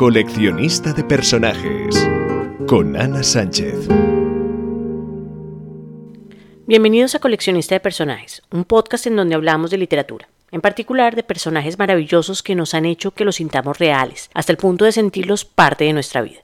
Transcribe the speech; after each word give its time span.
Coleccionista 0.00 0.94
de 0.94 1.04
personajes 1.04 2.08
con 2.66 2.96
Ana 2.96 3.22
Sánchez. 3.22 3.86
Bienvenidos 6.66 7.14
a 7.14 7.18
Coleccionista 7.18 7.74
de 7.74 7.80
Personajes, 7.80 8.40
un 8.50 8.64
podcast 8.64 9.06
en 9.06 9.16
donde 9.16 9.34
hablamos 9.34 9.70
de 9.70 9.76
literatura, 9.76 10.26
en 10.52 10.62
particular 10.62 11.16
de 11.16 11.22
personajes 11.22 11.78
maravillosos 11.78 12.42
que 12.42 12.54
nos 12.54 12.72
han 12.72 12.86
hecho 12.86 13.10
que 13.10 13.26
los 13.26 13.36
sintamos 13.36 13.78
reales, 13.78 14.30
hasta 14.32 14.52
el 14.52 14.56
punto 14.56 14.86
de 14.86 14.92
sentirlos 14.92 15.44
parte 15.44 15.84
de 15.84 15.92
nuestra 15.92 16.22
vida. 16.22 16.40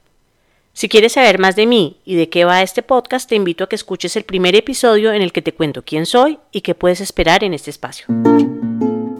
Si 0.73 0.87
quieres 0.87 1.13
saber 1.13 1.39
más 1.39 1.55
de 1.55 1.65
mí 1.65 1.99
y 2.05 2.13
de 2.13 2.29
qué 2.29 2.45
va 2.45 2.61
este 2.61 2.83
podcast, 2.83 3.27
te 3.27 3.33
invito 3.33 3.63
a 3.63 3.69
que 3.69 3.75
escuches 3.75 4.15
el 4.17 4.23
primer 4.23 4.55
episodio 4.55 5.13
en 5.13 5.23
el 5.23 5.31
que 5.33 5.41
te 5.41 5.55
cuento 5.55 5.81
quién 5.83 6.05
soy 6.05 6.37
y 6.51 6.61
qué 6.61 6.75
puedes 6.75 7.01
esperar 7.01 7.43
en 7.43 7.55
este 7.55 7.71
espacio. 7.71 8.05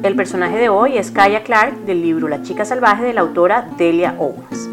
El 0.07 0.15
personaje 0.15 0.57
de 0.57 0.69
hoy 0.69 0.97
es 0.97 1.11
Kaya 1.11 1.43
Clark 1.43 1.79
del 1.79 2.01
libro 2.01 2.29
La 2.29 2.41
chica 2.41 2.63
salvaje 2.63 3.03
de 3.03 3.11
la 3.11 3.19
autora 3.19 3.67
Delia 3.77 4.15
Owens. 4.17 4.69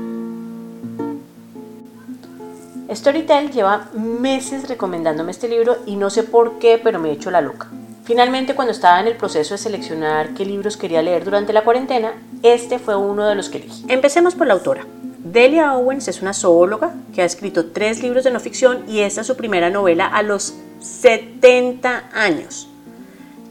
Storytel 2.89 3.51
lleva 3.51 3.89
meses 3.95 4.69
recomendándome 4.69 5.33
este 5.33 5.49
libro 5.49 5.79
y 5.87 5.97
no 5.97 6.09
sé 6.09 6.23
por 6.23 6.61
qué, 6.61 6.81
pero 6.81 7.01
me 7.01 7.09
he 7.09 7.15
hecho 7.15 7.33
la 7.33 7.41
loca. 7.41 7.67
Finalmente, 8.05 8.55
cuando 8.55 8.71
estaba 8.71 9.01
en 9.01 9.09
el 9.09 9.17
proceso 9.17 9.55
de 9.55 9.59
seleccionar 9.59 10.35
qué 10.35 10.45
libros 10.45 10.77
quería 10.77 11.03
leer 11.03 11.25
durante 11.25 11.53
la 11.53 11.65
cuarentena, 11.65 12.13
este 12.45 12.79
fue 12.79 12.95
uno 12.95 13.27
de 13.27 13.35
los 13.35 13.49
que 13.49 13.59
elegí. 13.59 13.85
Empecemos 13.89 14.37
por 14.37 14.47
la 14.47 14.55
autora. 14.55 14.87
Delia 15.19 15.75
Owens 15.75 16.07
es 16.07 16.23
una 16.23 16.33
zoóloga 16.33 16.95
que 17.13 17.23
ha 17.23 17.25
escrito 17.25 17.73
tres 17.73 18.05
libros 18.05 18.23
de 18.23 18.31
no 18.31 18.39
ficción 18.39 18.85
y 18.89 19.01
esta 19.01 19.23
es 19.23 19.27
su 19.27 19.37
primera 19.37 19.69
novela 19.69 20.07
a 20.07 20.23
los 20.23 20.55
70 20.79 22.05
años. 22.15 22.69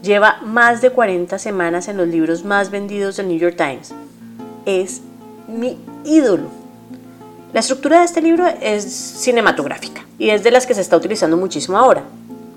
Lleva 0.04 0.38
más 0.42 0.82
de 0.82 0.90
40 0.90 1.38
semanas 1.38 1.88
en 1.88 1.96
los 1.96 2.06
libros 2.06 2.44
más 2.44 2.70
vendidos 2.70 3.16
del 3.16 3.28
New 3.28 3.38
York 3.38 3.56
Times. 3.56 3.94
Es 4.66 5.00
mi 5.48 5.78
ídolo. 6.04 6.48
La 7.54 7.60
estructura 7.60 8.00
de 8.00 8.04
este 8.04 8.20
libro 8.20 8.46
es 8.60 8.84
cinematográfica 8.84 10.04
y 10.18 10.28
es 10.28 10.44
de 10.44 10.50
las 10.50 10.66
que 10.66 10.74
se 10.74 10.82
está 10.82 10.98
utilizando 10.98 11.38
muchísimo 11.38 11.78
ahora, 11.78 12.02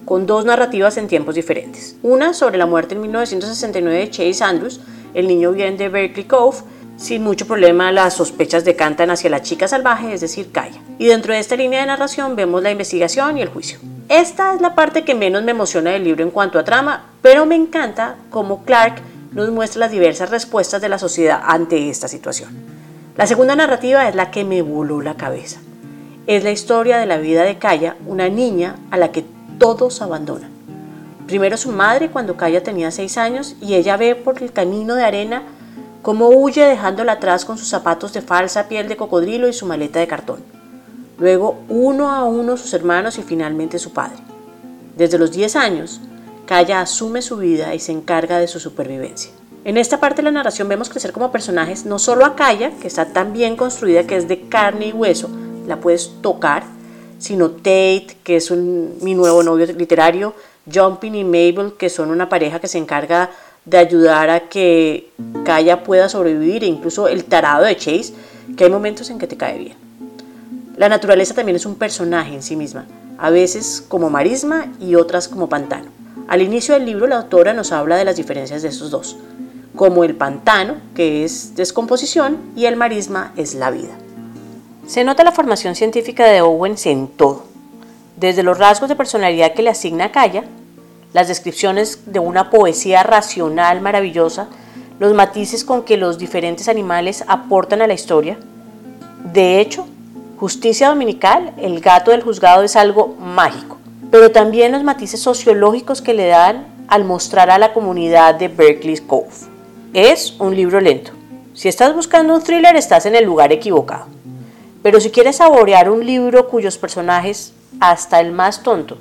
con 0.04 0.26
dos 0.26 0.44
narrativas 0.44 0.98
en 0.98 1.08
tiempos 1.08 1.36
diferentes. 1.36 1.96
Una 2.04 2.34
sobre 2.34 2.58
la 2.58 2.66
muerte 2.66 2.96
en 2.96 3.02
1969 3.02 3.98
de 3.98 4.10
Chase 4.10 4.44
Andrews, 4.44 4.82
el 5.14 5.30
niño 5.30 5.54
bien 5.54 5.78
de 5.78 5.88
Berkeley 5.88 6.26
Cove, 6.26 6.58
sin 6.98 7.24
mucho 7.24 7.48
problema 7.48 7.94
las 7.94 8.16
sospechas 8.16 8.66
decantan 8.66 9.10
hacia 9.10 9.30
la 9.30 9.42
chica 9.42 9.70
salvaje, 9.70 10.14
es 10.14 10.20
decir, 10.20 10.52
Kaya. 10.52 10.82
Y 11.00 11.06
dentro 11.06 11.34
de 11.34 11.40
esta 11.40 11.56
línea 11.56 11.80
de 11.80 11.88
narración 11.88 12.36
vemos 12.36 12.62
la 12.62 12.72
investigación 12.72 13.38
y 13.38 13.42
el 13.42 13.48
juicio. 13.48 13.80
Esta 14.10 14.54
es 14.54 14.62
la 14.62 14.74
parte 14.74 15.04
que 15.04 15.16
menos 15.16 15.44
me 15.44 15.52
emociona 15.52 15.92
del 15.92 16.06
libro 16.06 16.24
en 16.24 16.32
cuanto 16.32 16.58
a 16.58 16.64
trama, 16.64 17.08
pero 17.22 17.46
me 17.46 17.56
encanta 17.56 18.16
cómo 18.30 18.64
Clark 18.64 19.02
nos 19.34 19.50
muestra 19.52 19.82
las 19.82 19.92
diversas 19.92 20.30
respuestas 20.30 20.82
de 20.82 20.88
la 20.88 20.98
sociedad 20.98 21.42
ante 21.44 21.90
esta 21.90 22.08
situación. 22.08 22.52
La 23.18 23.28
segunda 23.28 23.58
narrativa 23.58 24.08
es 24.08 24.16
la 24.16 24.32
que 24.32 24.46
me 24.46 24.62
voló 24.62 25.02
la 25.02 25.16
cabeza. 25.16 25.60
Es 26.26 26.46
la 26.46 26.52
historia 26.52 27.00
de 27.00 27.06
la 27.06 27.18
vida 27.18 27.44
de 27.44 27.58
Kaya, 27.58 27.98
una 28.06 28.30
niña 28.30 28.78
a 28.92 28.98
la 28.98 29.12
que 29.12 29.26
todos 29.60 30.02
abandonan. 30.02 30.52
Primero 31.26 31.58
su 31.58 31.74
madre 31.74 32.10
cuando 32.10 32.38
Kaya 32.38 32.64
tenía 32.64 32.92
seis 32.92 33.18
años 33.18 33.58
y 33.60 33.74
ella 33.74 33.98
ve 33.98 34.16
por 34.16 34.42
el 34.42 34.54
camino 34.54 34.96
de 34.96 35.04
arena 35.04 35.44
cómo 36.02 36.30
huye 36.30 36.64
dejándola 36.64 37.14
atrás 37.14 37.44
con 37.44 37.58
sus 37.58 37.68
zapatos 37.68 38.14
de 38.14 38.22
falsa 38.22 38.70
piel 38.70 38.88
de 38.88 38.96
cocodrilo 38.96 39.50
y 39.50 39.54
su 39.54 39.66
maleta 39.66 40.00
de 40.00 40.08
cartón 40.08 40.57
luego 41.20 41.60
uno 41.70 42.12
a 42.12 42.24
uno 42.24 42.58
sus 42.58 42.74
hermanos 42.74 43.18
y 43.18 43.24
finalmente 43.24 43.80
su 43.80 43.92
padre. 43.92 44.18
Desde 44.96 45.18
los 45.18 45.32
10 45.32 45.56
años, 45.56 46.02
Kaya 46.46 46.82
asume 46.82 47.22
su 47.22 47.38
vida 47.38 47.76
y 47.76 47.80
se 47.80 47.92
encarga 47.92 48.40
de 48.40 48.48
su 48.48 48.60
supervivencia. 48.60 49.32
En 49.66 49.78
esta 49.78 50.00
parte 50.00 50.18
de 50.18 50.24
la 50.24 50.32
narración 50.32 50.70
vemos 50.70 50.90
crecer 50.90 51.12
como 51.12 51.32
personajes 51.32 51.86
no 51.86 52.00
solo 52.00 52.26
a 52.26 52.36
Kaya, 52.36 52.72
que 52.82 52.88
está 52.88 53.12
tan 53.12 53.34
bien 53.34 53.58
construida 53.58 54.08
que 54.08 54.16
es 54.16 54.28
de 54.28 54.48
carne 54.48 54.88
y 54.88 54.94
hueso, 54.94 55.30
la 55.68 55.82
puedes 55.82 56.22
tocar, 56.22 56.64
sino 57.20 57.52
Tate, 57.52 58.18
que 58.24 58.38
es 58.38 58.50
mi 58.52 59.14
nuevo 59.14 59.44
novio 59.44 59.66
literario, 59.66 60.34
Jumping 60.74 61.16
y 61.16 61.24
Mabel, 61.24 61.74
que 61.78 61.90
son 61.90 62.12
una 62.12 62.30
pareja 62.30 62.60
que 62.60 62.68
se 62.68 62.78
encarga 62.78 63.30
de 63.66 63.78
ayudar 63.78 64.30
a 64.30 64.48
que 64.48 65.12
Kaya 65.44 65.84
pueda 65.84 66.08
sobrevivir, 66.08 66.64
e 66.64 66.68
incluso 66.68 67.08
el 67.10 67.26
tarado 67.26 67.66
de 67.66 67.76
Chase, 67.76 68.14
que 68.56 68.64
hay 68.64 68.70
momentos 68.70 69.10
en 69.10 69.20
que 69.20 69.28
te 69.28 69.36
cae 69.36 69.58
bien. 69.58 69.87
La 70.78 70.90
naturaleza 70.90 71.34
también 71.34 71.56
es 71.56 71.66
un 71.66 71.74
personaje 71.74 72.36
en 72.36 72.44
sí 72.44 72.56
misma, 72.56 72.86
a 73.18 73.32
veces 73.32 73.84
como 73.88 74.12
marisma 74.12 74.72
y 74.80 74.94
otras 74.94 75.28
como 75.28 75.50
pantano. 75.50 75.88
Al 76.28 76.44
inicio 76.44 76.76
del 76.76 76.86
libro 76.86 77.08
la 77.08 77.18
autora 77.18 77.54
nos 77.54 77.72
habla 77.72 77.98
de 77.98 78.06
las 78.06 78.16
diferencias 78.16 78.62
de 78.62 78.68
esos 78.68 78.92
dos, 78.92 79.18
como 79.76 80.04
el 80.04 80.16
pantano, 80.16 80.76
que 80.94 81.26
es 81.26 81.56
descomposición, 81.56 82.38
y 82.56 82.66
el 82.66 82.76
marisma 82.76 83.34
es 83.36 83.56
la 83.56 83.72
vida. 83.72 83.98
Se 84.86 85.04
nota 85.04 85.24
la 85.24 85.32
formación 85.32 85.74
científica 85.74 86.28
de 86.28 86.42
Owens 86.42 86.86
en 86.86 87.08
todo, 87.08 87.46
desde 88.16 88.44
los 88.44 88.60
rasgos 88.60 88.88
de 88.88 88.96
personalidad 88.96 89.56
que 89.56 89.64
le 89.64 89.72
asigna 89.72 90.06
a 90.06 90.12
Kaya, 90.12 90.44
las 91.12 91.28
descripciones 91.28 92.02
de 92.06 92.20
una 92.20 92.52
poesía 92.52 93.02
racional 93.02 93.82
maravillosa, 93.82 94.48
los 95.00 95.16
matices 95.16 95.66
con 95.66 95.86
que 95.86 95.98
los 95.98 96.20
diferentes 96.20 96.68
animales 96.68 97.24
aportan 97.28 97.82
a 97.82 97.88
la 97.88 97.96
historia. 97.96 98.38
De 99.34 99.60
hecho, 99.60 99.88
Justicia 100.38 100.90
dominical, 100.90 101.54
el 101.58 101.80
gato 101.80 102.12
del 102.12 102.22
juzgado 102.22 102.62
es 102.62 102.76
algo 102.76 103.16
mágico, 103.20 103.78
pero 104.12 104.30
también 104.30 104.72
los 104.72 104.84
matices 104.84 105.20
sociológicos 105.20 106.04
que 106.04 106.14
le 106.14 106.28
dan 106.28 106.68
al 106.88 107.06
mostrar 107.06 107.50
a 107.50 107.58
la 107.58 107.74
comunidad 107.74 108.36
de 108.36 108.48
Berkeley 108.48 108.98
Cove. 108.98 109.32
Es 109.94 110.36
un 110.38 110.56
libro 110.56 110.80
lento. 110.80 111.12
Si 111.56 111.68
estás 111.68 111.96
buscando 111.96 112.36
un 112.36 112.44
thriller, 112.44 112.76
estás 112.76 113.08
en 113.08 113.16
el 113.16 113.26
lugar 113.26 113.52
equivocado. 113.52 114.06
Pero 114.84 115.00
si 115.00 115.10
quieres 115.10 115.38
saborear 115.38 115.90
un 115.90 116.06
libro 116.06 116.48
cuyos 116.48 116.78
personajes, 116.78 117.54
hasta 117.80 118.20
el 118.20 118.32
más 118.32 118.62
tonto, 118.62 119.00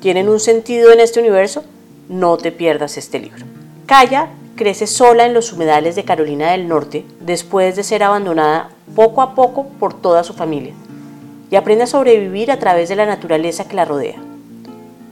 tienen 0.00 0.28
un 0.28 0.40
sentido 0.40 0.90
en 0.90 0.98
este 0.98 1.20
universo, 1.20 1.62
no 2.08 2.38
te 2.38 2.50
pierdas 2.50 2.96
este 2.96 3.20
libro. 3.20 3.46
Kaya 3.86 4.30
crece 4.56 4.86
sola 4.86 5.26
en 5.26 5.34
los 5.34 5.52
humedales 5.52 5.96
de 5.96 6.04
Carolina 6.04 6.50
del 6.50 6.68
Norte 6.68 7.04
después 7.20 7.76
de 7.76 7.82
ser 7.82 8.02
abandonada 8.02 8.70
poco 8.94 9.22
a 9.22 9.34
poco 9.34 9.66
por 9.80 9.94
toda 9.94 10.24
su 10.24 10.34
familia 10.34 10.74
y 11.50 11.56
aprende 11.56 11.84
a 11.84 11.86
sobrevivir 11.86 12.50
a 12.50 12.58
través 12.58 12.88
de 12.88 12.96
la 12.96 13.06
naturaleza 13.06 13.68
que 13.68 13.76
la 13.76 13.84
rodea. 13.84 14.16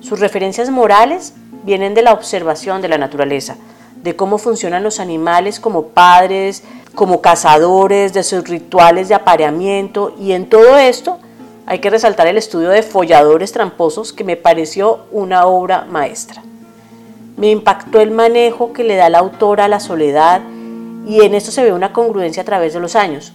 Sus 0.00 0.20
referencias 0.20 0.70
morales 0.70 1.34
vienen 1.64 1.94
de 1.94 2.02
la 2.02 2.12
observación 2.12 2.80
de 2.80 2.88
la 2.88 2.96
naturaleza, 2.96 3.56
de 4.02 4.16
cómo 4.16 4.38
funcionan 4.38 4.82
los 4.82 5.00
animales 5.00 5.60
como 5.60 5.88
padres, 5.88 6.62
como 6.94 7.20
cazadores, 7.20 8.12
de 8.14 8.22
sus 8.22 8.48
rituales 8.48 9.08
de 9.08 9.14
apareamiento 9.14 10.14
y 10.18 10.32
en 10.32 10.48
todo 10.48 10.78
esto 10.78 11.18
hay 11.66 11.78
que 11.78 11.90
resaltar 11.90 12.26
el 12.26 12.38
estudio 12.38 12.70
de 12.70 12.82
Folladores 12.82 13.52
Tramposos 13.52 14.12
que 14.12 14.24
me 14.24 14.36
pareció 14.36 15.00
una 15.12 15.46
obra 15.46 15.84
maestra. 15.84 16.42
Me 17.40 17.50
impactó 17.50 18.02
el 18.02 18.10
manejo 18.10 18.74
que 18.74 18.84
le 18.84 18.96
da 18.96 19.08
la 19.08 19.20
autora 19.20 19.64
a 19.64 19.68
la 19.68 19.80
soledad 19.80 20.42
y 21.06 21.22
en 21.22 21.34
esto 21.34 21.50
se 21.50 21.62
ve 21.62 21.72
una 21.72 21.94
congruencia 21.94 22.42
a 22.42 22.44
través 22.44 22.74
de 22.74 22.80
los 22.80 22.96
años. 22.96 23.32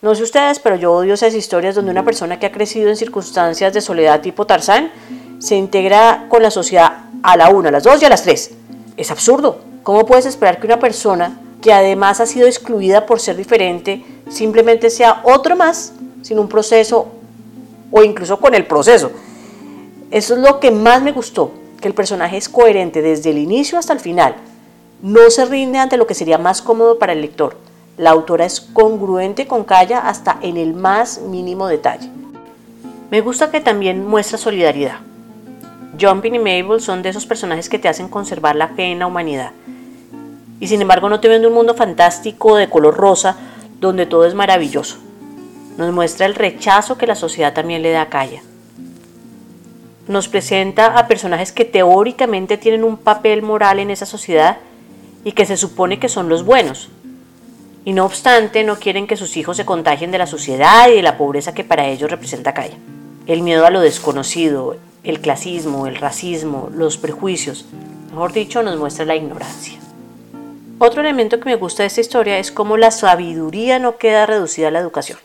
No 0.00 0.14
sé 0.14 0.22
ustedes, 0.22 0.60
pero 0.60 0.76
yo 0.76 0.92
odio 0.92 1.14
esas 1.14 1.34
historias 1.34 1.74
donde 1.74 1.90
una 1.90 2.04
persona 2.04 2.38
que 2.38 2.46
ha 2.46 2.52
crecido 2.52 2.88
en 2.88 2.94
circunstancias 2.94 3.74
de 3.74 3.80
soledad 3.80 4.20
tipo 4.20 4.46
Tarzán 4.46 4.92
se 5.40 5.56
integra 5.56 6.26
con 6.28 6.40
la 6.40 6.52
sociedad 6.52 6.98
a 7.24 7.36
la 7.36 7.48
una, 7.48 7.70
a 7.70 7.72
las 7.72 7.82
dos 7.82 8.00
y 8.00 8.04
a 8.04 8.10
las 8.10 8.22
tres. 8.22 8.52
Es 8.96 9.10
absurdo. 9.10 9.58
¿Cómo 9.82 10.06
puedes 10.06 10.26
esperar 10.26 10.60
que 10.60 10.68
una 10.68 10.78
persona 10.78 11.36
que 11.60 11.72
además 11.72 12.20
ha 12.20 12.26
sido 12.26 12.46
excluida 12.46 13.06
por 13.06 13.18
ser 13.18 13.34
diferente 13.34 14.04
simplemente 14.30 14.88
sea 14.90 15.22
otro 15.24 15.56
más 15.56 15.94
sin 16.22 16.38
un 16.38 16.48
proceso 16.48 17.08
o 17.90 18.04
incluso 18.04 18.38
con 18.38 18.54
el 18.54 18.66
proceso? 18.66 19.10
Eso 20.12 20.34
es 20.36 20.40
lo 20.40 20.60
que 20.60 20.70
más 20.70 21.02
me 21.02 21.10
gustó, 21.10 21.50
que 21.80 21.88
el 21.88 21.94
personaje 21.94 22.36
es 22.36 22.48
coherente 22.48 23.02
desde 23.02 23.30
el 23.30 23.38
inicio 23.38 23.78
hasta 23.78 23.92
el 23.92 24.00
final. 24.00 24.34
No 25.02 25.30
se 25.30 25.44
rinde 25.44 25.78
ante 25.78 25.96
lo 25.96 26.06
que 26.06 26.14
sería 26.14 26.38
más 26.38 26.62
cómodo 26.62 26.98
para 26.98 27.12
el 27.12 27.20
lector 27.20 27.56
la 27.98 28.10
autora 28.10 28.46
es 28.46 28.60
congruente 28.60 29.46
con 29.46 29.64
Kaya 29.64 29.98
hasta 29.98 30.38
en 30.40 30.56
el 30.56 30.72
más 30.72 31.20
mínimo 31.20 31.66
detalle. 31.66 32.08
Me 33.10 33.20
gusta 33.20 33.50
que 33.50 33.60
también 33.60 34.06
muestra 34.06 34.38
solidaridad. 34.38 35.00
Jumping 36.00 36.36
y 36.36 36.38
Mabel 36.38 36.80
son 36.80 37.02
de 37.02 37.08
esos 37.08 37.26
personajes 37.26 37.68
que 37.68 37.78
te 37.78 37.88
hacen 37.88 38.08
conservar 38.08 38.54
la 38.54 38.68
fe 38.68 38.84
en 38.84 39.00
la 39.00 39.08
humanidad. 39.08 39.50
Y 40.60 40.68
sin 40.68 40.80
embargo 40.80 41.08
no 41.08 41.18
te 41.18 41.28
vende 41.28 41.48
un 41.48 41.54
mundo 41.54 41.74
fantástico 41.74 42.54
de 42.54 42.70
color 42.70 42.96
rosa 42.96 43.36
donde 43.80 44.06
todo 44.06 44.26
es 44.26 44.34
maravilloso. 44.34 44.98
Nos 45.76 45.92
muestra 45.92 46.26
el 46.26 46.36
rechazo 46.36 46.98
que 46.98 47.06
la 47.06 47.16
sociedad 47.16 47.52
también 47.52 47.82
le 47.82 47.90
da 47.90 48.02
a 48.02 48.08
Kaya. 48.08 48.42
Nos 50.08 50.26
presenta 50.26 50.98
a 50.98 51.06
personajes 51.06 51.52
que 51.52 51.66
teóricamente 51.66 52.56
tienen 52.56 52.82
un 52.82 52.96
papel 52.96 53.42
moral 53.42 53.78
en 53.78 53.90
esa 53.90 54.06
sociedad 54.06 54.56
y 55.22 55.32
que 55.32 55.44
se 55.44 55.58
supone 55.58 56.00
que 56.00 56.08
son 56.08 56.30
los 56.30 56.44
buenos, 56.44 56.88
y 57.84 57.92
no 57.92 58.06
obstante 58.06 58.64
no 58.64 58.76
quieren 58.76 59.06
que 59.06 59.16
sus 59.16 59.36
hijos 59.36 59.58
se 59.58 59.66
contagien 59.66 60.10
de 60.10 60.18
la 60.18 60.26
suciedad 60.26 60.88
y 60.88 60.96
de 60.96 61.02
la 61.02 61.18
pobreza 61.18 61.54
que 61.54 61.64
para 61.64 61.86
ellos 61.86 62.10
representa 62.10 62.54
Kaya. 62.54 62.76
El 63.26 63.42
miedo 63.42 63.66
a 63.66 63.70
lo 63.70 63.80
desconocido, 63.80 64.76
el 65.04 65.20
clasismo, 65.20 65.86
el 65.86 65.96
racismo, 65.96 66.70
los 66.72 66.96
prejuicios, 66.96 67.66
mejor 68.10 68.32
dicho, 68.32 68.62
nos 68.62 68.78
muestra 68.78 69.04
la 69.04 69.16
ignorancia. 69.16 69.78
Otro 70.78 71.02
elemento 71.02 71.38
que 71.38 71.50
me 71.50 71.56
gusta 71.56 71.82
de 71.82 71.88
esta 71.88 72.00
historia 72.00 72.38
es 72.38 72.50
cómo 72.50 72.76
la 72.76 72.90
sabiduría 72.90 73.78
no 73.78 73.98
queda 73.98 74.26
reducida 74.26 74.68
a 74.68 74.70
la 74.70 74.78
educación 74.78 75.18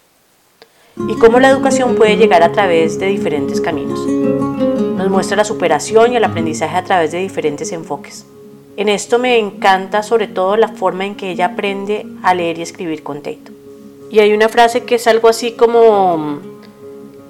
y 0.96 1.16
cómo 1.16 1.40
la 1.40 1.50
educación 1.50 1.96
puede 1.96 2.18
llegar 2.18 2.44
a 2.44 2.52
través 2.52 3.00
de 3.00 3.08
diferentes 3.08 3.60
caminos. 3.60 4.00
Nos 4.06 5.10
muestra 5.10 5.38
la 5.38 5.44
superación 5.44 6.14
y 6.14 6.18
el 6.18 6.24
aprendizaje 6.24 6.76
a 6.76 6.84
través 6.84 7.12
de 7.12 7.20
diferentes 7.20 7.72
enfoques. 7.72 8.26
En 8.78 8.90
esto 8.90 9.20
me 9.20 9.38
encanta 9.38 10.02
sobre 10.02 10.28
todo 10.28 10.58
la 10.58 10.70
forma 10.70 11.06
en 11.06 11.16
que 11.16 11.32
ella 11.32 11.48
aprende 11.48 12.06
a 12.24 12.34
leer 12.34 12.58
y 12.58 12.64
escribir 12.64 13.04
con. 13.04 13.22
Y 14.10 14.20
hay 14.20 14.34
una 14.34 14.50
frase 14.50 14.84
que 14.84 14.96
es 14.96 15.08
algo 15.08 15.28
así 15.28 15.54
como 15.54 16.40